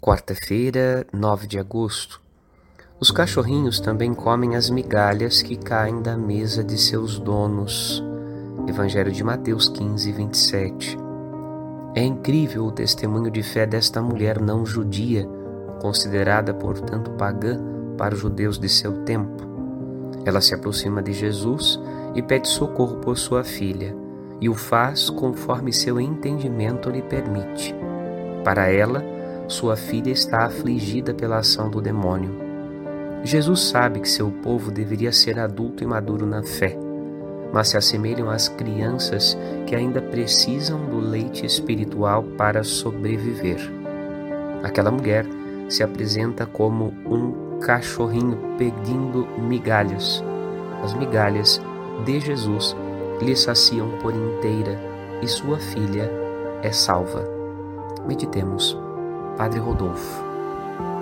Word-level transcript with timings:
Quarta-feira, 0.00 1.04
9 1.12 1.48
de 1.48 1.58
agosto. 1.58 2.22
Os 3.00 3.10
cachorrinhos 3.10 3.80
também 3.80 4.14
comem 4.14 4.54
as 4.54 4.70
migalhas 4.70 5.42
que 5.42 5.56
caem 5.56 6.00
da 6.00 6.16
mesa 6.16 6.62
de 6.62 6.78
seus 6.78 7.18
donos. 7.18 8.02
Evangelho 8.68 9.10
de 9.10 9.24
Mateus 9.24 9.68
15, 9.68 10.12
27. 10.12 10.96
É 11.96 12.04
incrível 12.04 12.64
o 12.64 12.70
testemunho 12.70 13.28
de 13.28 13.42
fé 13.42 13.66
desta 13.66 14.00
mulher 14.00 14.40
não 14.40 14.64
judia, 14.64 15.28
considerada, 15.80 16.54
portanto, 16.54 17.10
pagã 17.18 17.60
para 17.98 18.14
os 18.14 18.20
judeus 18.20 18.56
de 18.56 18.68
seu 18.68 19.02
tempo. 19.02 19.42
Ela 20.24 20.40
se 20.40 20.54
aproxima 20.54 21.02
de 21.02 21.12
Jesus 21.12 21.78
e 22.14 22.22
pede 22.22 22.46
socorro 22.46 22.98
por 22.98 23.18
sua 23.18 23.42
filha, 23.42 23.96
e 24.40 24.48
o 24.48 24.54
faz 24.54 25.10
conforme 25.10 25.72
seu 25.72 26.00
entendimento 26.00 26.88
lhe 26.88 27.02
permite. 27.02 27.74
Para 28.44 28.70
ela, 28.70 29.17
sua 29.48 29.76
filha 29.76 30.10
está 30.10 30.44
afligida 30.44 31.14
pela 31.14 31.38
ação 31.38 31.70
do 31.70 31.80
demônio. 31.80 32.30
Jesus 33.24 33.62
sabe 33.62 34.00
que 34.00 34.08
seu 34.08 34.30
povo 34.30 34.70
deveria 34.70 35.10
ser 35.10 35.38
adulto 35.38 35.82
e 35.82 35.86
maduro 35.86 36.26
na 36.26 36.42
fé, 36.42 36.78
mas 37.52 37.68
se 37.68 37.76
assemelham 37.76 38.30
às 38.30 38.48
crianças 38.48 39.36
que 39.66 39.74
ainda 39.74 40.02
precisam 40.02 40.84
do 40.86 41.00
leite 41.00 41.46
espiritual 41.46 42.22
para 42.36 42.62
sobreviver. 42.62 43.58
Aquela 44.62 44.90
mulher 44.90 45.24
se 45.68 45.82
apresenta 45.82 46.44
como 46.46 46.92
um 47.06 47.58
cachorrinho 47.58 48.38
pedindo 48.58 49.26
migalhas. 49.38 50.22
As 50.82 50.92
migalhas 50.94 51.60
de 52.04 52.20
Jesus 52.20 52.76
lhe 53.20 53.34
saciam 53.34 53.88
por 54.02 54.14
inteira 54.14 54.78
e 55.22 55.26
sua 55.26 55.58
filha 55.58 56.10
é 56.62 56.70
salva. 56.70 57.24
Meditemos. 58.06 58.87
Padre 59.38 59.60
Rodolfo. 59.60 60.27